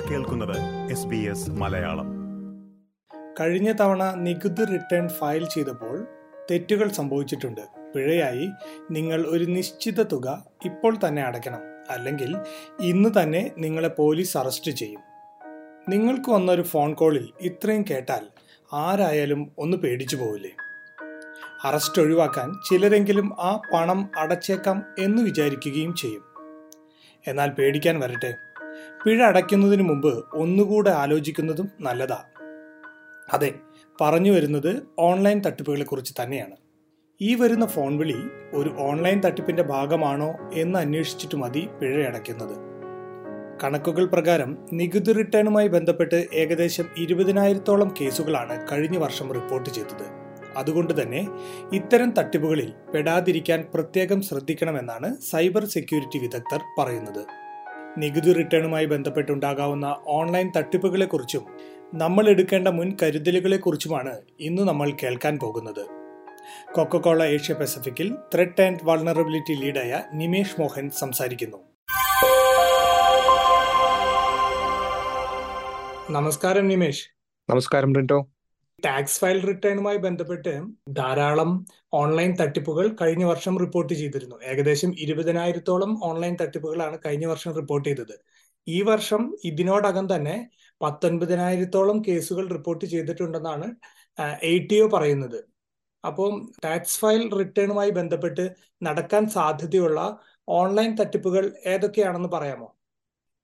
കേൾക്കുന്നത് 0.00 1.50
മലയാളം. 1.50 2.22
കഴിഞ്ഞ 3.40 3.72
തവണ 3.80 4.14
നികുതി 4.16 4.64
റിട്ടേൺ 4.64 5.08
ഫയൽ 5.08 5.46
ചെയ്തപ്പോൾ 5.46 6.06
തെറ്റുകൾ 6.50 6.88
സംഭവിച്ചിട്ടുണ്ട്. 6.88 7.60
പിഴയായി 7.94 8.48
നിങ്ങൾ 8.90 9.24
ഒരു 9.26 9.44
നിശ്ചിത 9.44 10.02
തുക 10.02 10.44
ഇപ്പോൾ 10.64 10.96
തന്നെ 11.08 11.22
അടയ്ക്കണം. 11.22 11.60
അല്ലെങ്കിൽ 11.90 12.36
ഇന്ന് 12.80 13.22
തന്നെ 13.22 13.50
നിങ്ങളെ 13.58 13.88
പോലീസ് 13.88 14.38
അറസ്റ്റ് 14.38 14.70
ചെയ്യും. 14.70 15.00
നിങ്ങൾക്ക് 15.88 16.30
വന്നൊരു 16.30 16.62
ഫോൺ 16.62 16.94
കോളിൽ 16.94 17.28
ഇത്രയും 17.40 17.84
കേട്ടാൽ 17.90 18.26
ആരായാലും 18.72 19.52
ഒന്ന് 19.58 19.76
പേടിച്ചു 19.76 20.16
പോവില്ലേ? 20.16 20.50
അറസ്റ്റ് 21.64 22.02
ഒഴിവാക്കാൻ 22.02 22.52
ചിലരെങ്കിലും 22.70 23.32
ആ 23.40 23.60
പണം 23.74 24.10
അടച്ചേക്കാം 24.16 24.82
എന്ന് 24.98 25.22
വിചാരിക്കുകയും 25.22 25.94
ചെയ്യും. 25.94 26.22
എന്നാൽ 27.26 27.50
പേടിക്കാൻ 27.50 28.00
വരട്ടെ. 28.00 28.34
പിഴ 29.04 29.22
അടയ്ക്കുന്നതിന് 29.22 29.82
മുമ്പ് 29.82 30.24
ഒന്നുകൂടെ 30.34 30.90
ആലോചിക്കുന്നതും 30.90 31.68
നല്ലതാ. 31.80 32.18
അതെ 33.32 33.54
പറഞ്ഞു 34.00 34.30
വരുന്നത് 34.30 34.82
ഓൺലൈൻ 34.98 35.40
തട്ടിപ്പുകളെ 35.40 35.84
കുറിച്ച് 35.84 36.14
തന്നെയാണ്. 36.22 36.56
ഈ 37.20 37.34
വരുന്ന 37.34 37.66
ഫോൺ 37.66 37.98
വിളി 37.98 38.16
ഒരു 38.54 38.74
ഓൺലൈൻ 38.78 39.20
തട്ടിപ്പിന്റെ 39.20 39.62
ഭാഗമാണോ 39.62 40.34
എന്ന് 40.52 40.78
അന്വേഷിച്ചിട്ട് 40.78 41.36
മതി 41.36 41.68
പിഴ 41.80 41.94
പിഴയടയ്ക്കുന്നത് 41.94 42.72
കണക്കുകൾ 43.64 44.04
പ്രകാരം 44.04 44.58
നികുതി 44.72 45.12
റിട്ടേണുമായി 45.12 45.68
ബന്ധപ്പെട്ട് 45.68 46.28
ഏകദേശം 46.34 46.84
ഇരുപതിനായിരത്തോളം 46.96 47.94
കേസുകളാണ് 48.00 48.66
കഴിഞ്ഞ 48.72 48.98
വർഷം 48.98 49.32
റിപ്പോർട്ട് 49.32 49.70
ചെയ്തത്. 49.70 50.22
അതുകൊണ്ട് 50.56 51.02
തന്നെ 51.02 51.28
ഇത്തരം 51.72 52.10
തട്ടിപ്പുകളിൽ 52.10 52.72
പെടാതിരിക്കാൻ 52.94 53.64
പ്രത്യേകം 53.74 54.22
ശ്രദ്ധിക്കണമെന്നാണ് 54.22 55.16
സൈബർ 55.20 55.64
സെക്യൂരിറ്റി 55.64 56.18
വിദഗ്ധർ 56.18 56.60
പറയുന്നത്. 56.78 57.41
നികുതി 57.98 58.32
റിട്ടേണുമായി 58.32 58.84
ബന്ധപ്പെട്ടുണ്ടാകാവുന്ന 58.84 59.96
ഓൺലൈൻ 60.06 60.52
തട്ടിപ്പുകളെക്കുറിച്ചും 60.56 61.46
നമ്മൾ 61.94 62.28
എടുക്കേണ്ട 62.28 62.68
മുൻ 62.68 62.96
കരുതലുകളെക്കുറിച്ചുമാണ് 63.02 64.20
ഇന്ന് 64.40 64.62
നമ്മൾ 64.62 64.92
കേൾക്കാൻ 65.02 65.38
പോകുന്നത്. 65.38 65.86
കൊക്കക്കോള 66.72 67.22
ഏഷ്യ 67.22 67.54
പസഫിക്കിൽ 67.54 68.14
ത്രെഡ് 68.34 68.62
ആൻഡ് 68.62 68.78
വൾണറബിലിറ്റി 68.82 69.52
ലീഡായ 69.52 70.02
നിമേഷ് 70.14 70.60
മോഹൻ 70.60 70.90
സംസാരിക്കുന്നു. 70.90 71.56
നമസ്കാരം 76.10 76.68
നിമേഷ്. 76.68 77.08
നമസ്കാരം 77.50 77.94
റിന്റോ 77.94 78.31
ടാക്സ് 78.84 79.20
ഫയൽ 79.20 79.46
റിട്ടേണുമായി 79.46 79.96
ബന്ധപ്പെട്ട് 79.96 80.52
ധാരാളം 80.90 81.50
ഓൺലൈൻ 81.92 82.36
തട്ടിപ്പുകൾ 82.40 82.96
കഴിഞ്ഞ 83.00 83.24
വർഷം 83.24 83.58
റിപ്പോർട്ട് 83.58 83.94
ചെയ്തിരുന്നു. 83.94 84.36
ഏകദേശം 84.50 84.94
ഇരുപതിനായിരത്തോളം 84.98 86.04
ഓൺലൈൻ 86.04 86.36
തട്ടിപ്പുകളാണ് 86.42 86.98
കഴിഞ്ഞ 87.06 87.26
വർഷം 87.26 87.52
റിപ്പോർട്ട് 87.56 87.88
ചെയ്തത്. 87.88 88.14
ഈ 88.66 88.82
വർഷം 88.82 89.22
ഇതിനോടകം 89.44 90.16
തന്നെ 90.16 90.36
പത്തൊൻപതിനായിരത്തോളം 90.82 92.02
കേസുകൾ 92.08 92.48
റിപ്പോർട്ട് 92.48 92.84
ചെയ്തിട്ടുണ്ടെന്നാണ് 92.84 93.68
എ 94.42 94.58
ടി 94.70 94.78
ഒ 94.80 94.88
പറയുന്നത്. 94.88 95.40
അപ്പോൾ 96.04 96.30
ടാക്സ് 96.64 97.00
ഫയൽ 97.00 97.22
റിട്ടേണുമായി 97.40 97.90
ബന്ധപ്പെട്ട് 97.90 98.44
നടക്കാൻ 98.82 99.28
സാധ്യതയുള്ള 99.28 100.00
ഓൺലൈൻ 100.48 100.96
തട്ടിപ്പുകൾ 101.00 101.44
ഏതൊക്കെയാണെന്ന് 101.66 102.28
പറയാമോ? 102.28 102.68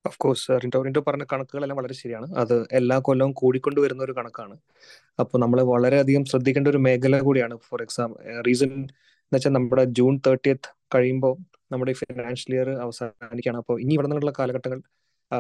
ഓഫ് 0.09 0.19
കോഴ്സ് 0.25 0.57
റിന്റോ 0.63 0.79
റിന്റോ 0.87 1.01
പറഞ്ഞ 1.09 1.25
കണക്കുകളെല്ലാം 1.33 1.79
വളരെ 1.81 1.95
ശരിയാണ്. 2.03 2.27
അത് 2.43 2.55
എല്ലാ 2.79 2.97
കൊല്ലവും 3.09 3.33
കൂടിക്കൊണ്ട് 3.41 3.81
വരുന്ന 3.85 4.03
ഒരു 4.07 4.15
കണക്കാണ്. 4.19 4.57
അപ്പോൾ 5.23 5.39
നമ്മൾ 5.45 5.61
വളരെയധികം 5.75 6.25
ശ്രദ്ധിക്കേണ്ട 6.31 6.69
ഒരു 6.75 6.81
മേഖല 6.87 7.21
കൂടിയാണ്. 7.29 7.57
ഫോർ 7.69 7.83
എക്സാമ്പിൾ 7.87 8.19
റീസൺ 8.49 8.73
എന്ന് 8.73 9.37
വെച്ചാൽ 9.37 9.55
നമ്മുടെ 9.59 9.85
ജൂൺ 9.99 10.15
തേർട്ടിയത്ത് 10.27 10.71
കഴിയുമ്പോൾ 10.95 11.35
നമ്മുടെ 11.73 11.93
ഫിനാൻഷ്യൽ 12.01 12.53
ഇയർ 12.57 12.69
അവസാനിക്കുകയാണ്. 12.85 13.59
അപ്പോൾ 13.63 13.77
ഇനി 13.85 13.93
ഇവിടെ 13.97 14.09
നിന്നുള്ള 14.11 14.33
കാലഘട്ടങ്ങൾ 14.39 14.81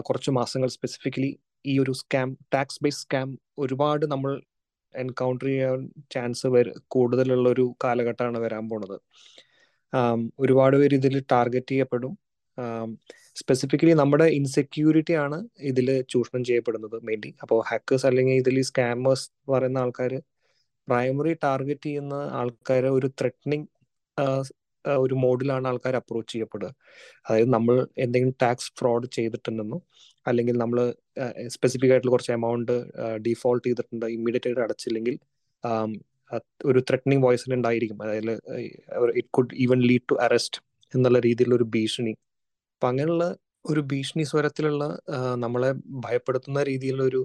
കുറച്ച് 0.09 0.31
മാസങ്ങൾ 0.38 0.69
സ്പെസിഫിക്കലി 0.76 1.31
ഈ 1.71 1.75
ഒരു 1.82 1.92
സ്കാം 2.00 2.28
ടാക്സ് 2.54 2.81
ബേസ് 2.84 3.00
സ്കാം 3.04 3.28
ഒരുപാട് 3.62 4.04
നമ്മൾ 4.12 4.32
എൻകൗണ്ടർ 4.94 5.47
ചെയ്യാൻ 5.50 5.81
ചാൻസ് 6.15 6.48
കൂടുതലുള്ള 6.94 7.47
ഒരു 7.54 7.65
കാലഘട്ടമാണ് 7.84 8.38
വരാൻ 8.44 8.65
പോണത്. 8.71 8.97
ഒരുപാട് 10.44 10.76
പേര് 10.81 10.94
ഇതിൽ 11.00 11.16
ടാർഗറ്റ് 11.32 11.72
ചെയ്യപ്പെടും. 11.72 12.12
സ്പെസിഫിക്കലി 13.41 13.94
നമ്മുടെ 14.00 14.26
ഇൻസെക്യൂരിറ്റി 14.38 15.15
ആണ് 15.25 15.38
ഇതിൽ 15.71 15.88
ചൂഷണം 16.12 16.43
ചെയ്യപ്പെടുന്നത് 16.49 16.97
മെയിൻലി 17.09 17.31
അപ്പോൾ 17.43 17.59
ഹാക്കേഴ്സ് 17.71 18.06
അല്ലെങ്കിൽ 18.10 18.38
ഇതിൽ 18.43 18.56
സ്കാമേഴ്സ് 18.71 19.26
പറയുന്ന 19.53 19.78
ആൾക്കാർ 19.84 20.12
പ്രൈമറി 20.88 21.32
ടാർഗറ്റ് 21.44 21.87
ചെയ്യുന്ന 21.88 22.15
ആൾക്കാരെ 22.41 22.91
ഒരു 22.98 23.09
ത്രെറ്റനിങ് 23.21 23.66
ഒരു 24.84 25.15
മോഡിലാണ് 25.22 25.66
ആൾക്കാർ 25.71 25.94
അപ്രോച്ച് 26.00 26.31
ചെയ്യപ്പെടുക. 26.34 26.69
അതായത് 27.27 27.50
നമ്മൾ 27.56 27.75
എന്തെങ്കിലും 28.04 28.37
ടാക്സ് 28.43 28.71
ഫ്രോഡ് 28.78 29.06
ചെയ്തിട്ടുണ്ടെന്നോ 29.16 29.78
അല്ലെങ്കിൽ 30.27 30.54
നമ്മൾ 30.62 30.78
സ്പെസിഫിക് 31.56 31.93
ആയിട്ടുള്ള 31.93 32.12
കുറച്ച് 32.15 32.32
എമൗണ്ട് 32.38 32.72
ഡിഫോൾട്ട് 33.27 33.65
ചെയ്തിട്ടുണ്ട് 33.69 34.06
ഇമ്മീഡിയറ്റ് 34.16 34.48
ആയിട്ട് 34.50 34.62
അടച്ചില്ലെങ്കിൽ 34.66 35.15
ഒരു 36.71 36.81
ത്രെറ്റനിങ് 36.88 37.22
വോയിസിൽ 37.27 37.53
ഉണ്ടായിരിക്കും. 37.59 37.98
അതായത് 38.04 38.32
it 39.21 39.31
could 39.38 39.54
even 39.65 39.81
lead 39.91 40.06
to 40.12 40.16
arrest 40.27 40.60
എന്നുള്ള 40.93 41.19
രീതിയിലുള്ള 41.28 41.56
ഒരു 41.60 41.69
ഭീഷണി 41.77 42.12
അപ്പം 42.78 42.89
അങ്ങനെയുള്ള 42.89 43.25
ഒരു 43.66 43.81
ഭീഷണി 43.81 44.22
സ്വരത്തിലുള്ള 44.22 44.84
നമ്മളെ 45.34 45.71
ഭയപ്പെടുത്തുന്ന 46.05 46.62
രീതിയിലുള്ള 46.62 47.05
ഒരു 47.05 47.21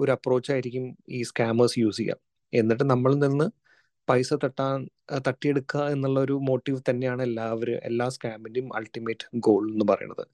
ഒരു 0.00 0.10
അപ്രോച്ച് 0.12 0.52
ആയിരിക്കും 0.52 0.84
ഈ 1.08 1.22
സ്കാമേഴ്സ് 1.22 1.78
യൂസ് 1.78 1.96
ചെയ്യുക 1.96 2.16
എന്നിട്ട് 2.52 2.84
നമ്മളിൽ 2.90 3.18
നിന്ന് 3.18 3.46
പൈസ 4.08 4.34
തട്ടാൻ 4.44 4.76
തട്ടിയെടുക്കുക 5.26 5.82
എന്നുള്ള 5.86 6.20
ഒരു 6.20 6.32
മോട്ടീവ് 6.48 6.80
തന്നെയാണ് 6.90 7.22
എല്ലാവരും 7.22 7.80
എല്ലാ 7.84 8.08
സ്കാമിന്റെയും 8.08 8.76
അൾട്ടിമേറ്റ് 8.76 9.26
ഗോൾ 9.38 9.64
എന്ന് 9.72 9.84
പറയുന്നത്. 9.92 10.24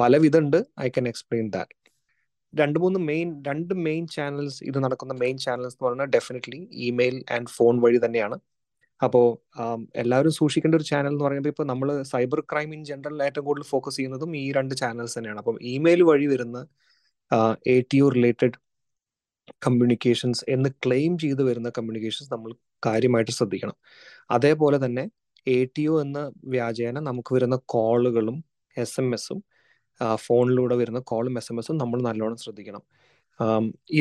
പല 0.00 0.16
വിധമുണ്ട് 0.16 0.58
ഐ 0.80 0.88
ക്യാൻ 0.88 1.08
എക്സ്പ്ലെയിൻ 1.08 1.50
ദാറ്റ് 1.50 1.74
രണ്ട് 2.54 2.78
മൂന്ന് 2.78 3.00
മെയിൻ 3.00 3.28
രണ്ട് 3.46 3.74
മെയിൻ 3.86 4.06
ചാനൽസ് 4.08 4.64
ഇത് 4.64 4.78
നടക്കുന്ന 4.84 5.14
മെയിൻ 5.14 5.38
ചാനൽസ് 5.38 5.76
എന്ന് 5.76 5.88
പറഞ്ഞാൽ 5.88 6.10
ഡെഫിനറ്റ്ലി 6.16 6.60
ഇമെയിൽ 6.88 7.24
ആൻഡ് 7.32 7.46
ഫോൺ 7.48 7.80
വഴി 7.80 8.00
തന്നെയാണ്. 8.06 8.36
അപ്പോൾ 9.02 9.26
എല്ലാവരും 10.02 10.32
സൂക്ഷിക്കേണ്ട 10.38 10.76
ഒരു 10.80 10.86
ചാനൽ 10.90 11.12
എന്ന് 11.14 11.24
പറയുമ്പോൾ 11.24 11.52
ഇപ്പോൾ 11.54 11.66
നമ്മൾ 11.72 11.88
സൈബർ 12.12 12.40
ക്രൈം 12.50 12.70
ഇൻ 12.76 12.82
ജനറൽ 12.90 13.22
ഏറ്റവും 13.28 13.46
കൂടുതൽ 13.48 13.66
ഫോക്കസ് 13.72 13.96
ചെയ്യുന്നതും 13.96 14.30
ഈ 14.42 14.44
രണ്ട് 14.58 14.74
ചാനൽസ് 14.82 15.14
തന്നെയാണ്. 15.18 15.40
അപ്പം 15.42 15.56
ഇമെയിൽ 15.74 16.02
വഴി 16.10 16.26
വരുന്ന 16.32 16.58
A 17.74 17.76
T 17.92 17.98
O 18.04 18.08
related 18.16 18.56
communications 19.66 20.42
എന്ന് 20.54 20.70
ക്ലെയിം 20.84 21.12
ചെയ്ത് 21.24 21.42
വരുന്ന 21.48 21.68
കമ്മ്യൂണിക്കേഷൻസ് 21.78 22.30
നമ്മൾ 22.34 22.50
കാര്യമായിട്ട് 22.86 23.32
ശ്രദ്ധിക്കണം. 23.38 23.76
അതേപോലെ 24.36 24.78
തന്നെ 24.84 25.04
എ 25.46 25.58
ടി 25.76 25.84
ഒ 25.92 25.94
എന്ന 26.04 26.18
വ്യാജേന 26.54 26.98
നമുക്ക് 27.08 27.32
വരുന്ന 27.36 27.56
കോളുകളും 27.74 28.36
എസ് 28.76 28.98
എം 29.00 29.08
എസും 29.16 29.38
ഫോണിലൂടെ 30.26 30.74
വരുന്ന 30.82 31.00
കോളും 31.10 31.34
എസ് 31.40 31.50
എം 31.52 31.58
എസും 31.60 31.76
നമ്മൾ 31.82 31.98
നല്ലോണം 32.08 32.38
ശ്രദ്ധിക്കണം. 32.44 32.82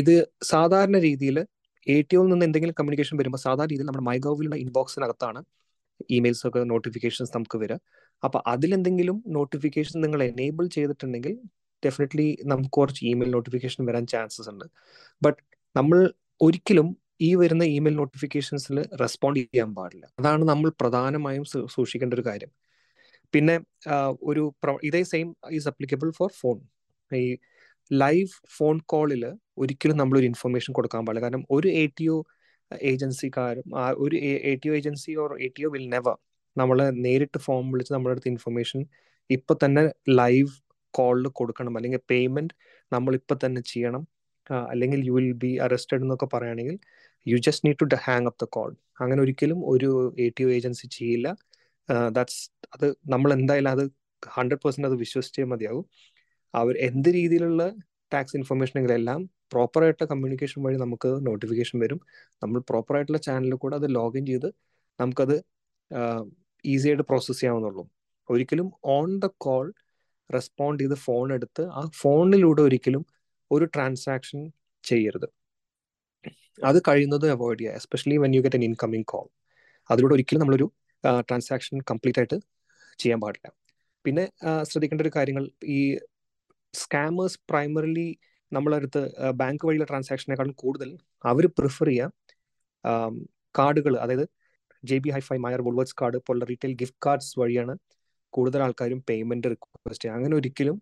ഇത് 0.02 0.16
സാധാരണ 0.52 0.98
രീതിയിൽ 1.08 1.38
എ 1.88 2.02
ടി 2.02 2.16
ഒയിൽ 2.16 2.30
നിന്ന് 2.30 2.46
എന്തെങ്കിലും 2.46 2.76
കമ്മ്യൂണിക്കേഷൻ 2.80 3.18
വരുമ്പോൾ 3.18 3.38
സാധാരണ 3.38 3.70
രീതിയിൽ 3.72 3.88
നമ്മുടെ 3.88 4.04
മൈഗോവിലുള്ള 4.04 4.56
ഇൻബോക്സിനകത്താണ് 4.56 5.44
ഇമെയിൽസ് 6.10 6.48
ഒക്കെ 6.48 6.60
നോട്ടിഫിക്കേഷൻസ് 6.64 7.32
നമുക്ക് 7.36 7.58
വരിക 7.58 7.78
അപ്പൊ 8.24 8.44
അതിലെന്തെങ്കിലും 8.48 9.24
നോട്ടിഫിക്കേഷൻ 9.28 10.02
നിങ്ങൾ 10.02 10.24
എനേബിൾ 10.24 10.68
ചെയ്തിട്ടുണ്ടെങ്കിൽ 10.68 11.38
ഡെഫിനറ്റ്ലി 11.86 12.38
നമുക്ക് 12.44 12.70
കുറച്ച് 12.70 13.06
ഇമെയിൽ 13.06 13.32
നോട്ടിഫിക്കേഷൻ 13.32 13.86
വരാൻ 13.86 14.08
ചാൻസസ് 14.08 14.50
ഉണ്ട്. 14.50 14.66
ബട്ട് 15.24 15.40
നമ്മൾ 15.76 16.14
ഒരിക്കലും 16.42 16.98
ഈ 17.22 17.36
വരുന്ന 17.36 17.64
ഇമെയിൽ 17.64 17.96
നോട്ടിഫിക്കേഷൻസിൽ 17.96 18.78
റെസ്പോണ്ട് 19.02 19.40
ചെയ്യാൻ 19.40 19.76
പാടില്ല. 19.76 20.06
അതാണ് 20.20 20.44
നമ്മൾ 20.44 20.70
പ്രധാനമായും 20.82 21.44
സൂക്ഷിക്കേണ്ട 21.76 22.14
ഒരു 22.14 22.22
കാര്യം. 22.22 22.52
പിന്നെ 23.34 23.60
ഒരു 24.24 24.54
ഇതേ 24.84 25.04
same 25.04 25.36
is 25.52 25.68
applicable 25.68 26.12
for 26.20 26.32
phone 26.42 26.58
ഈ 27.12 27.38
ലൈവ് 27.92 28.30
ഫോൺ 28.58 28.76
കോളിൽ 28.94 29.24
ഒരിക്കലും 29.62 29.98
നമ്മളൊരു 30.02 30.28
ഇൻഫർമേഷൻ 30.32 30.72
കൊടുക്കാൻ 30.78 31.02
പാടില്ല. 31.06 31.24
കാരണം 31.26 31.44
ഒരു 31.56 31.70
എ 31.82 31.84
ടി 31.98 32.06
ഒ 32.16 32.18
ഏജൻസിക്കാരും 32.92 33.66
ഒരു 34.04 34.16
A 34.52 34.54
T 34.64 34.68
O 34.72 34.74
agency 34.80 35.14
or 35.24 35.32
A 35.46 35.48
T 35.56 35.64
O 35.68 35.70
will 35.76 35.88
never 35.96 36.16
നമ്മളെ 36.56 36.86
നേരിട്ട് 37.06 37.40
ഫോം 37.46 37.66
വിളിച്ച് 37.74 37.94
നമ്മുടെ 37.96 38.14
അടുത്ത് 38.16 38.30
ഇൻഫർമേഷൻ 38.34 38.82
ഇപ്പൊ 39.30 39.54
തന്നെ 39.64 39.84
ലൈവ് 40.20 40.52
കോളിൽ 40.94 41.28
കൊടുക്കണം. 41.40 41.74
അല്ലെങ്കിൽ 41.78 42.02
പേയ്മെന്റ് 42.12 42.54
നമ്മൾ 42.92 43.12
ഇപ്പൊ 43.20 43.36
തന്നെ 43.44 43.62
ചെയ്യണം. 43.74 44.04
അല്ലെങ്കിൽ 44.74 45.00
യു 45.08 45.14
വിൽ 45.18 45.32
ബി 45.44 45.52
അറസ്റ്റഡ് 45.66 46.04
എന്നൊക്കെ 46.06 46.28
പറയുകയാണെങ്കിൽ 46.34 46.78
you 47.26 47.38
just 47.48 47.66
need 47.68 47.80
to 47.94 47.98
hang 48.08 48.28
up 48.32 48.40
the 48.44 48.48
call 48.58 48.72
അങ്ങനെ 49.02 49.20
ഒരിക്കലും 49.26 49.60
ഒരു 49.74 49.90
എ 50.26 50.28
ടി 50.38 50.44
ഒ 50.48 50.50
ഏജൻസി 50.58 50.88
ചെയ്യില്ല. 50.98 51.28
ദാറ്റ്സ് 52.18 52.42
അത് 52.76 52.88
നമ്മൾ 53.14 53.30
എന്തായാലും 53.38 53.72
അത് 53.76 53.84
ഹൺഡ്രഡ് 54.24 54.62
പെർസെന്റ് 54.64 54.88
അത് 54.90 54.98
വിശ്വസിച്ചേ 55.04 55.46
മതിയാകും 55.54 55.86
അവർ 56.54 56.74
എന്ത് 56.88 57.10
രീതിയിലുള്ള 57.18 57.64
ടാക്സ് 58.14 58.36
ഇൻഫർമേഷനുകളെല്ലാം 58.40 59.00
എല്ലാം 59.02 59.20
പ്രോപ്പറായിട്ടുള്ള 59.54 60.08
കമ്മ്യൂണിക്കേഷൻ 60.12 60.60
വഴി 60.66 60.78
നമുക്ക് 60.84 61.10
നോട്ടിഫിക്കേഷൻ 61.28 61.78
വരും. 61.84 62.00
നമ്മൾ 62.42 62.60
പ്രോപ്പറായിട്ടുള്ള 62.70 63.20
ചാനലിൽ 63.28 63.56
കൂടെ 63.64 63.76
അത് 63.80 63.88
ലോഗിൻ 63.98 64.24
ചെയ്ത് 64.32 64.50
നമുക്കത് 65.00 65.36
ഈസി 66.66 66.88
ആയിട്ട് 66.90 67.06
പ്രോസസ്സ് 67.10 67.40
ചെയ്യാവുന്നുള്ളൂ. 67.42 67.84
ഒരിക്കലും 68.30 68.68
ഓൺ 68.96 69.10
ദ 69.24 69.28
കോൾ 69.46 69.66
റെസ്പോണ്ട് 70.30 70.82
ചെയ്ത് 70.84 70.98
ഫോൺ 71.06 71.28
എടുത്ത് 71.38 71.64
ആ 71.80 71.82
ഫോണിലൂടെ 72.02 72.62
ഒരിക്കലും 72.68 73.04
ഒരു 73.52 73.66
ട്രാൻസാക്ഷൻ 73.76 74.40
ചെയ്യരുത്. 74.84 75.28
അത് 76.60 76.78
കഴിയുന്നത് 76.88 77.26
അവോയ്ഡ് 77.36 77.60
ചെയ്യുക 77.62 77.80
especially 77.80 78.18
when 78.24 78.34
you 78.36 78.42
get 78.46 78.58
an 78.60 78.64
incoming 78.70 79.08
call 79.14 79.28
അതിലൂടെ 79.90 80.14
ഒരിക്കലും 80.18 80.42
നമ്മളൊരു 80.44 80.68
ട്രാൻസാക്ഷൻ 81.30 81.76
കംപ്ലീറ്റ് 81.92 82.20
ആയിട്ട് 82.22 82.38
ചെയ്യാൻ 83.00 83.20
പാടില്ല. 83.24 83.48
പിന്നെ 84.06 84.24
ശ്രദ്ധിക്കേണ്ട 84.70 85.02
ഒരു 85.06 85.12
കാര്യങ്ങൾ 85.16 85.44
ഈ 85.76 85.80
സ്കാമേഴ്സ് 86.74 87.40
പ്രൈമറിലി 87.50 88.10
നമ്മളടുത്ത് 88.52 89.02
ബാങ്ക് 89.32 89.68
വഴിയുള്ള 89.68 89.86
ട്രാൻസാക്ഷനേക്കാളും 89.86 90.54
കൂടുതൽ 90.54 90.90
അവർ 91.26 91.46
പ്രിഫർ 91.48 91.88
ചെയ്യുക 91.88 92.12
കാർഡുകൾ 93.58 93.98
അതായത് 93.98 94.26
J 94.84 94.98
B 94.98 95.10
Hi Fi 95.10 95.38
Myer 95.38 95.62
Woolworths 95.62 95.96
card 96.02 96.18
പോലുള്ള 96.18 96.46
റീറ്റെയിൽ 96.46 96.74
ഗിഫ്റ്റ് 96.76 97.02
കാർഡ്സ് 97.06 97.40
വഴിയാണ് 97.40 97.74
കൂടുതൽ 98.30 98.64
ആൾക്കാരും 98.64 99.00
പേയ്മെന്റ് 99.10 99.48
റിക്വസ്റ്റ് 99.48 100.04
ചെയ്യുക. 100.04 100.18
അങ്ങനെ 100.18 100.36
ഒരിക്കലും 100.36 100.78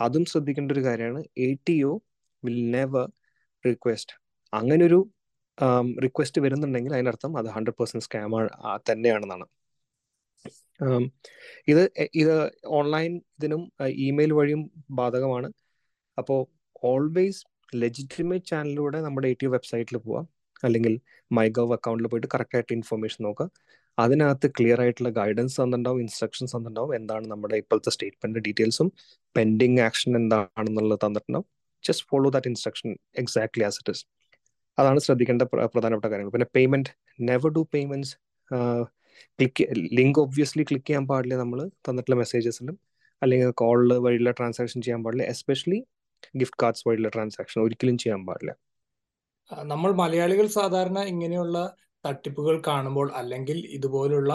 അതും 0.00 0.24
ശ്രദ്ധിക്കേണ്ട 0.24 0.72
ഒരു 0.72 0.80
കാര്യമാണ്. 0.80 1.22
A 1.38 1.48
T 1.68 1.76
O 1.82 1.92
will 2.42 2.60
never 2.70 3.06
request 3.64 4.14
അങ്ങനൊരു 4.52 4.98
റിക്വസ്റ്റ് 6.04 6.40
വരുന്നുണ്ടെങ്കിൽ 6.40 6.94
അതിനർത്ഥം 6.94 7.38
അത് 7.38 7.46
ഹൺഡ്രഡ് 7.46 7.74
പെർസെന്റ് 7.78 8.04
സ്കാം 8.04 8.32
തന്നെയാണെന്നാണ്. 8.90 9.46
ഇത് 11.72 11.82
ഇത് 12.22 12.34
ഓൺലൈൻ 12.78 13.12
ഇതിനും 13.38 13.62
ഇമെയിൽ 14.08 14.32
വഴിയും 14.38 14.62
ബാധകമാണ്. 15.00 15.48
അപ്പോൾ 16.18 16.40
ഓൾവേസ് 16.90 17.42
ലെജിറ്റിമേറ്റ് 17.82 18.48
ചാനലിലൂടെ 18.52 18.98
നമ്മുടെ 19.06 19.28
എ 19.32 19.36
ടി 19.42 19.48
വെബ്സൈറ്റിൽ 19.54 19.96
പോവാം. 20.06 20.26
അല്ലെങ്കിൽ 20.66 20.94
മൈ 21.36 21.46
ഗവ് 21.58 21.72
അക്കൗണ്ടിൽ 21.76 22.06
പോയിട്ട് 22.12 22.28
കറക്റ്റ് 22.34 22.56
ആയിട്ട് 22.58 22.74
ഇൻഫർമേഷൻ 22.78 23.20
നോക്കുക 23.26 23.46
അതിനകത്ത് 23.98 24.46
ക്ലിയർ 24.56 24.78
ആയിട്ടുള്ള 24.82 25.10
ഗൈഡൻസ് 25.20 25.56
തന്നിട്ടുണ്ടാവും 25.60 25.98
ഇൻസ്ട്രക്ഷൻസ് 26.04 26.52
തന്നിട്ടുണ്ടാവും 26.56 26.92
എന്താണ് 26.98 27.24
നമ്മുടെ 27.32 27.56
ഇപ്പോഴത്തെ 27.62 27.90
സ്റ്റേറ്റ്മെന്റ് 27.94 28.40
ഡീറ്റെയിൽസും 28.46 28.88
പെൻഡിങ് 29.36 29.80
ആക്ഷൻ 29.86 30.10
എന്താണെന്നുള്ളത് 30.20 31.00
തന്നിട്ടുണ്ടാവും. 31.04 31.46
Just 31.84 32.04
follow 32.10 32.28
that 32.34 32.50
instruction 32.52 32.90
exactly 33.22 33.64
as 33.68 33.78
it 33.80 33.92
is 33.96 34.04
അതാണ് 34.78 35.00
ശ്രദ്ധിക്കേണ്ട 35.06 35.42
പ്രധാനപ്പെട്ട 35.74 36.08
കാര്യങ്ങൾ. 36.12 36.32
പിന്നെ 36.36 36.48
payment 36.56 36.90
never 37.30 37.50
do 37.58 37.62
payments 37.74 38.14
click 39.20 39.64
link 39.98 40.18
obviously 40.18 40.62
click 40.62 40.86
ചെയ്യാൻ 40.86 41.06
പാടില്ല 41.06 41.36
നമ്മൾ 41.36 41.70
തന്നിട്ടുള്ള 41.88 42.16
മെസ്സേജസിലും 42.16 42.78
അല്ലെങ്കിൽ 43.22 43.50
കോളിൽ 43.50 43.92
വഴിയുള്ള 43.98 44.30
ട്രാൻസാക്ഷൻ 44.30 44.82
ചെയ്യാൻ 44.82 45.04
പാടില്ല. 45.04 45.24
എസ്പെഷ്യലി 45.24 45.78
ഗിഫ്റ്റ് 46.36 46.58
കാർഡ്സ് 46.62 46.88
വഴിയുള്ള 46.88 47.08
ട്രാൻസാക്ഷൻ 47.08 47.62
ഒരിക്കലും 47.62 47.98
ചെയ്യാൻ 47.98 48.26
പാടില്ല. 48.26 48.52
നമ്മൾ 49.50 49.92
മലയാളികൾ 49.92 50.46
സാധാരണ 50.46 50.98
ഇങ്ങനെയുള്ള 50.98 51.56
തട്ടിപ്പുകൾ 52.06 52.62
കാണുമ്പോൾ 52.66 53.12
അല്ലെങ്കിൽ 53.14 53.58
ഇതുപോലുള്ള 53.66 54.32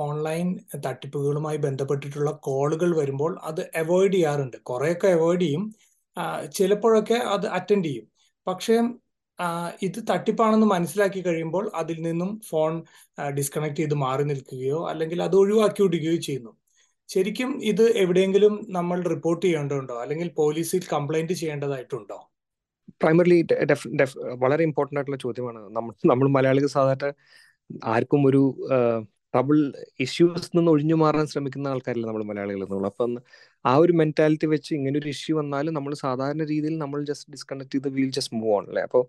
ഓൺലൈൻ 0.00 0.58
തട്ടിപ്പുകളുമായി 0.86 1.56
ബന്ധപ്പെട്ടിട്ടുള്ള 1.56 2.30
കോളുകൾ 2.30 2.96
വരുമ്പോൾ 2.96 3.38
അത് 3.42 3.60
അവോയ്ഡ് 3.76 4.12
ചെയ്യാറുണ്ട്. 4.12 4.56
കുറേയൊക്കെ 4.56 5.08
അവോയ്ഡ് 5.08 5.40
ചെയ്യും. 5.40 5.64
ചിലപ്പോഴൊക്കെ 6.52 7.14
അത് 7.14 7.46
അറ്റൻഡ് 7.48 7.84
ചെയ്യും. 7.84 8.06
പക്ഷേ 8.46 8.76
ഇത് 9.82 9.98
തട്ടിപ്പാണെന്ന് 10.10 10.66
മനസ്സിലാക്കി 10.66 11.20
കഴിയുമ്പോൾ 11.26 11.70
അതിൽ 11.74 12.02
നിന്നും 12.02 12.40
ഫോൺ 12.48 12.72
ഡിസ്കണക്ട് 13.36 13.76
ചെയ്ത് 13.76 13.94
മാറി 13.94 14.22
നിൽക്കുകയോ 14.22 14.88
അല്ലെങ്കിൽ 14.88 15.22
അത് 15.22 15.36
ഒഴിവാക്കി 15.36 15.82
വിടുകയോ 15.82 16.16
ചെയ്യുന്നു. 16.16 16.52
ശരിക്കും 17.08 17.50
ഇത് 17.64 17.84
എവിടെയെങ്കിലും 17.96 18.66
നമ്മൾ 18.68 18.98
റിപ്പോർട്ട് 19.02 19.46
ചെയ്യേണ്ടതുണ്ടോ? 19.46 19.94
അല്ലെങ്കിൽ 20.02 20.28
പോലീസിൽ 20.28 20.82
കംപ്ലൈന്റ് 20.92 21.32
ചെയ്യേണ്ടതായിട്ടുണ്ടോ? 21.32 22.18
പ്രൈമറിലി 23.02 23.38
വളരെ 24.44 24.62
ഇമ്പോർട്ടന്റ് 24.64 24.98
ആയിട്ടുള്ള 24.98 25.16
ചോദ്യമാണ്. 25.16 25.60
നമ്മൾ 26.06 26.28
മലയാളികൾ 26.28 26.66
സാധാരണ 26.66 27.12
ആർക്കും 27.84 28.26
ഒരു 28.26 28.42
ട്രബിൾ 29.34 29.58
ഇഷ്യൂസ് 30.00 30.50
നിന്ന് 30.56 30.70
ഒഴിഞ്ഞു 30.70 30.94
മാറാൻ 30.94 31.26
ശ്രമിക്കുന്ന 31.26 31.68
ആൾക്കാരില്ല 31.68 32.06
നമ്മൾ 32.06 32.24
മലയാളികൾ 32.24 32.86
അപ്പം 32.86 33.12
ആ 33.64 33.72
ഒരു 33.82 33.92
മെന്റാലിറ്റി 34.00 34.46
വെച്ച് 34.54 34.70
ഇങ്ങനെ 34.78 34.96
ഒരു 35.00 35.08
ഇഷ്യൂ 35.14 35.34
വന്നാലും 35.40 35.72
നമ്മൾ 35.78 35.92
സാധാരണ 36.04 36.42
രീതിയിൽ 36.52 36.74
നമ്മൾ 36.84 36.98
ജസ്റ്റ് 37.10 37.32
ഡിസ്കണക്ട് 37.34 37.74
ചെയ്ത് 37.74 37.88
വീൽ 37.96 38.10
ജസ്റ്റ് 38.18 38.36
മൂവ് 38.40 38.54
ഓൺ 38.56 38.64
അല്ലേ? 38.70 38.82
അപ്പോൾ 38.88 39.02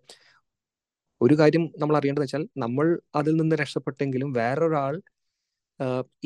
ഒരു 1.21 1.35
കാര്യം 1.41 1.63
നമ്മൾ 1.81 1.95
അറിയേണ്ടത് 1.99 2.23
വെച്ചാൽ 2.25 2.43
നമ്മൾ 2.63 2.85
അതിൽ 3.19 3.33
നിന്ന് 3.41 3.55
രക്ഷപ്പെട്ടെങ്കിലും 3.61 4.29
വേറൊരാൾ 4.39 4.95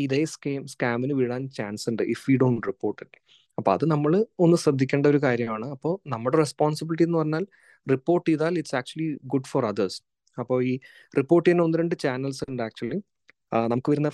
ഇതേ 0.04 0.22
സ്കീം 0.34 0.62
സ്കാമിന് 0.74 1.14
വീഴാൻ 1.20 1.44
ചാൻസ് 1.58 1.86
ഉണ്ട് 1.92 2.04
if 2.14 2.26
you 2.32 2.38
don't 2.44 2.68
report 2.72 3.02
it 3.06 3.20
അപ്പൊ 3.58 3.70
അത് 3.76 3.86
നമ്മൾ 3.94 4.12
ഒന്ന് 4.44 4.58
ശ്രദ്ധിക്കേണ്ട 4.64 5.06
ഒരു 5.14 5.20
കാര്യമാണ്. 5.26 5.68
അപ്പോൾ 5.76 5.94
നമ്മുടെ 6.14 6.38
റെസ്പോൺസിബിലിറ്റി 6.44 7.06
എന്ന് 7.08 7.20
പറഞ്ഞാൽ 7.22 7.44
റിപ്പോർട്ട് 7.88 8.26
ചെയ്താൽ 8.30 8.54
it's 8.62 8.76
actually 8.80 9.10
good 9.34 9.50
for 9.52 9.66
others 9.72 10.00
അപ്പോൾ 10.38 10.58
ഈ 10.70 10.74
റിപ്പോർട്ട് 11.14 11.46
ചെയ്യുന്ന 11.48 11.66
ഒന്ന് 11.68 11.80
രണ്ട് 11.82 11.96
ചാനൽസ് 12.06 12.44
ഉണ്ട് 12.50 12.64
ആക്ച്വലി 12.68 13.00
നമുക്ക് 13.68 13.90
വരുന്ന 13.92 14.10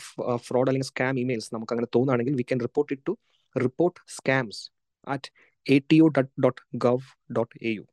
ഫ്രോഡ് 0.46 0.70
അല്ലെങ്കിൽ 0.70 0.90
സ്കാം 0.92 1.18
ഇമെയിൽസ് 1.20 1.50
നമുക്ക് 1.56 1.74
അങ്ങനെ 1.74 1.90
തോന്നുകയാണെങ്കിൽ 1.96 2.36
we 2.40 2.46
can 2.50 2.62
report 2.68 2.92
it 2.96 3.06
to 3.10 3.14
report 3.56 4.00
scams 4.18 4.62
at 5.08 5.30
A 5.66 5.78
T 5.90 5.98
O 6.02 6.08
dot 6.18 6.32
dot 6.46 6.62
gov 6.86 7.06
dot 7.38 7.54
A 7.62 7.72
U 7.72 7.84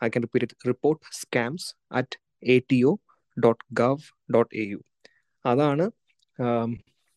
I 0.00 0.08
can 0.08 0.22
repeat 0.26 0.46
it 0.48 0.68
report 0.68 1.00
scams 1.20 1.68
at 2.00 2.16
A 2.46 2.58
T 2.70 2.78
O 2.84 2.92
dot 3.36 3.62
gov 3.80 4.04
dot 4.34 4.52
A 4.56 4.66
U 4.72 4.80
അതാണ് 5.44 5.84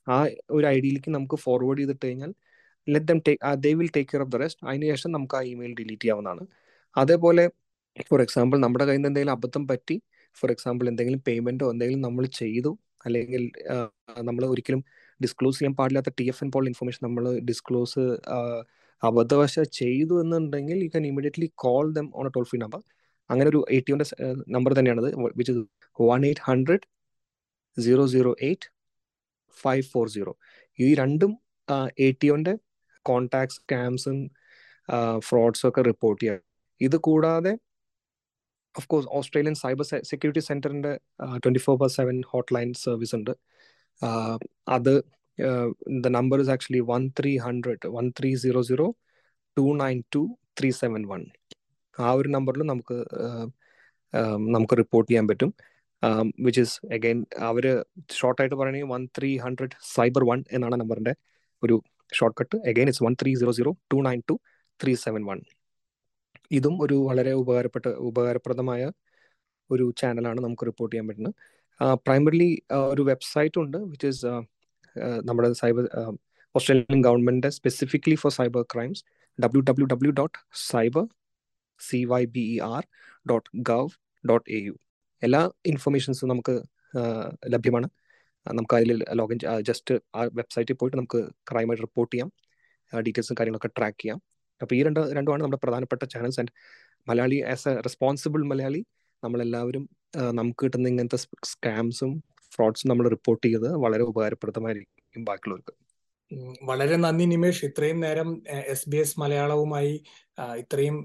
ആ 0.07 0.17
ഒരു 0.51 0.65
I 0.67 0.77
ഡിയിലേക്ക് 0.85 1.11
നമുക്ക് 1.17 1.37
forward 1.45 1.79
ചെയ്തിട്ട് 1.81 2.05
കഴിഞ്ഞാൽ 2.05 2.31
let 2.87 3.07
them 3.07 3.19
take 3.27 3.39
they 3.65 3.71
will 3.79 3.89
take 3.97 4.09
care 4.11 4.21
of 4.21 4.31
the 4.31 4.39
rest 4.43 4.63
അതിനുശേഷം 4.69 5.09
നമുക്ക് 5.11 5.35
ആ 5.35 5.43
ഇമെയിൽ 5.51 5.73
ഡിലീറ്റ് 5.79 6.03
ചെയ്യാവുന്നതാണ്. 6.03 6.43
അതേപോലെ 6.95 7.43
ഫോർ 8.09 8.19
എക്സാമ്പിൾ 8.21 8.57
നമ്മുടെ 8.57 8.85
കയ്യിൽ 8.85 8.99
നിന്ന് 8.99 9.09
എന്തെങ്കിലും 9.11 9.35
അബദ്ധം 9.37 9.63
പറ്റി 9.71 9.95
ഫോർ 10.37 10.49
എക്സാമ്പിൾ 10.51 10.85
എന്തെങ്കിലും 10.91 11.21
പേയ്മെന്റോ 11.27 11.67
എന്തെങ്കിലും 11.73 12.01
നമ്മൾ 12.07 12.25
ചെയ്തു 12.41 12.71
അല്ലെങ്കിൽ 13.05 13.43
നമ്മൾ 14.21 14.43
ഒരിക്കലും 14.45 14.81
ഡിസ്ക്ലോസ് 15.19 15.57
ചെയ്യാൻ 15.59 15.75
പാടില്ലാത്ത 15.75 16.09
ടി 16.17 16.25
എഫ് 16.27 16.43
എൻ 16.43 16.49
പോൾ 16.51 16.65
ഇൻഫർമേഷൻ 16.67 17.01
നമ്മൾ 17.01 17.25
ഡിസ്ക്ലോസ് 17.45 18.03
അബദ്ധവശ 19.03 19.59
ചെയ്തു 19.79 20.15
എന്നുണ്ടെങ്കിൽ 20.23 20.79
you 20.83 20.89
can 20.89 21.05
immediately 21.05 21.47
call 21.55 21.85
them 21.93 22.07
on 22.15 22.27
a 22.27 22.31
toll 22.31 22.43
free 22.43 22.59
number 22.59 22.81
അങ്ങനെ 23.29 23.47
ഒരു 23.49 23.59
എ 23.69 23.79
ടി 23.79 23.91
ഒന്റെ 23.91 24.05
നമ്പർ 24.47 24.71
തന്നെയാണത് 24.73 25.09
which 25.39 25.51
is 25.51 25.63
one 25.99 26.21
eight 26.25 26.43
hundred 26.45 26.85
zero 27.77 28.05
zero 28.07 28.31
eight 28.41 28.67
five 29.57 29.85
four 29.93 30.07
zero 30.09 30.33
ഈ 30.79 30.93
രണ്ടും 30.93 31.31
എ 31.99 32.09
ടി 32.21 32.29
ഒന്റെ 32.29 32.53
കോൺടാക്ട് 33.05 33.53
സ്കാംസും 33.53 34.17
ഫ്രോഡ്സും 35.19 35.69
ഒക്കെ 35.69 35.81
റിപ്പോർട്ട് 35.81 36.21
ചെയ്യാം. 36.21 36.39
ഇത് 36.81 36.97
കൂടാതെ 37.07 37.53
of 38.75 38.87
course 38.91 39.07
Australian 39.17 39.55
cyber 39.63 39.85
security 40.11 40.43
സെന്ററിന്റെ 40.49 40.91
twenty 41.43 41.61
four 41.65 41.75
by 41.81 41.89
seven 41.97 42.17
hotline 42.31 42.69
service 42.85 43.13
ഉണ്ട്. 43.19 43.33
അത് 44.75 44.93
the 46.03 46.07
number 46.17 46.39
is 46.43 46.51
actually 46.55 46.81
one 46.91 47.03
three 47.19 47.31
hundred 47.45 47.89
one 47.97 48.07
three 48.19 48.31
zero 48.43 48.61
zero 48.69 48.87
two 49.57 49.65
nine 49.83 49.97
two 50.15 50.21
three 50.59 50.69
seven 50.81 51.03
one 51.11 51.21
ആ 51.97 52.11
ഒരു 52.19 52.29
നമ്പറിൽ 52.35 52.61
നമുക്ക് 52.71 52.97
നമുക്ക് 54.55 54.75
റിപ്പോർട്ട് 54.81 55.09
ചെയ്യാൻ 55.09 55.25
പറ്റും. 55.27 55.49
വിച്ച് 56.45 56.61
ഇസ് 56.65 56.77
അഗൈൻ 56.95 57.17
അവർ 57.49 57.65
ഷോർട്ടായിട്ട് 58.19 58.55
പറയുകയാണെങ്കിൽ 58.55 58.89
one 58.93 59.03
three 59.17 59.29
hundred 59.45 59.75
cyber 59.95 60.23
one 60.29 60.39
എന്നാണ് 60.55 60.75
നമ്പറിന്റെ 60.81 61.13
ഒരു 61.63 61.75
shortcut 62.41 62.57
again 62.71 62.87
it's 62.91 63.03
one 63.05 63.13
three 63.21 63.31
zero 63.41 63.51
zero 63.59 63.71
two 63.93 63.97
nine 64.07 64.21
two 64.29 64.35
three 64.79 64.93
seven 65.05 65.23
one 65.29 65.39
ഇതും 66.51 66.83
ഒരു 66.83 66.93
വളരെ 66.93 67.33
ഉപകാരപ്പെട്ട 67.33 67.87
ഉപകാരപ്രദമായ 67.87 68.91
ഒരു 69.69 69.93
ചാനലാണ് 69.97 70.39
നമുക്ക് 70.41 70.65
റിപ്പോർട്ട് 70.65 70.93
ചെയ്യാൻ 70.95 71.07
പറ്റുന്നത്. 71.07 71.35
പ്രൈമറിലി 72.05 72.61
ഒരു 72.93 73.01
വെബ്സൈറ്റ് 73.01 73.59
ഉണ്ട് 73.59 73.77
വിച്ച് 73.77 74.07
ഇസ് 74.07 74.25
നമ്മുടെ 75.23 75.53
cyber 75.53 75.85
Australian 76.55 77.01
government 77.01 77.49
specifically 77.49 78.15
for 78.15 78.31
cyber 78.31 78.63
crimes 78.73 79.03
W 79.43 79.61
W 79.69 79.87
W 79.87 80.11
dot 80.11 80.37
cyber 80.69 81.05
C 81.79 81.99
Y 82.05 82.25
B 82.25 82.43
E 82.55 82.57
R 82.73 82.83
dot 83.29 83.49
gov 83.69 83.89
dot 84.23 84.45
A 84.51 84.59
U 84.59 84.75
എല്ലാ 85.23 85.41
ഇൻഫർമേഷൻസും 85.65 86.29
നമുക്ക് 86.29 86.55
ലഭ്യമാണ്. 87.53 87.87
നമുക്ക് 88.47 88.75
അതിൽ 88.75 88.91
ലോഗിൻ 89.13 89.39
ജസ്റ്റ് 89.69 89.95
ആ 90.15 90.21
വെബ്സൈറ്റിൽ 90.39 90.75
പോയിട്ട് 90.75 90.97
നമുക്ക് 90.97 91.19
ക്രൈമായിട്ട് 91.51 91.83
റിപ്പോർട്ട് 91.83 92.13
ചെയ്യാം. 92.13 92.29
ഡീറ്റെയിൽസും 92.93 93.35
കാര്യങ്ങളൊക്കെ 93.39 93.71
ട്രാക്ക് 93.77 93.99
ചെയ്യാം. 94.01 94.19
അപ്പോൾ 94.61 94.75
ഈ 94.75 94.83
രണ്ട് 94.83 94.99
രണ്ടുമാണ് 94.99 95.43
നമ്മുടെ 95.43 95.59
പ്രധാനപ്പെട്ട 95.63 96.05
channels 96.05 96.39
and 96.39 96.53
Malayali 97.07 97.37
as 97.51 97.69
a 97.69 97.75
responsible 97.75 98.43
Malayali 98.43 98.85
നമ്മളെല്ലാവരും 99.23 99.89
നമുക്ക് 100.31 100.65
കിട്ടുന്ന 100.65 100.89
ഇങ്ങനത്തെ 100.89 101.15
സ്കാംസും 101.43 102.23
ഫ്രോഡ്സും 102.53 102.89
നമ്മൾ 102.89 103.09
റിപ്പോർട്ട് 103.09 103.47
ചെയ്ത് 103.47 103.75
വളരെ 103.75 104.03
ഉപകാരപ്രദമായിരിക്കും 104.03 105.25
ബാക്കിയുള്ളവർക്ക്. 105.25 105.73
വളരെ 106.63 106.95
നന്ദി 106.95 107.25
നിമേഷ്. 107.25 107.65
ഇത്രയും 107.65 107.99
നേരം 107.99 108.43
എസ് 108.67 108.89
ബി 108.89 108.97
എസ് 108.97 109.19
മലയാളവുമായി 109.19 110.03
ഇത്രയും 110.57 110.97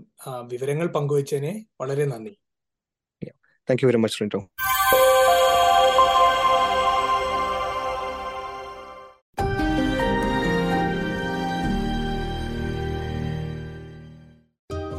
വിവരങ്ങൾ 0.43 0.87
പങ്കുവച്ചതിന് 0.87 1.65
വളരെ 1.81 2.05
നന്ദി. 2.05 2.35
Thank 3.69 3.83
you 3.83 3.89
very 3.89 3.97
much 3.97 4.19
Rinto 4.21 4.41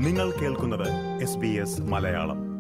നിങ്ങൾ 0.07 0.31
കേൾക്കുന്നത് 0.31 1.21
എസ് 1.21 1.37
ബി 1.37 1.47
എസ് 1.47 1.81
മലയാളം. 1.81 2.56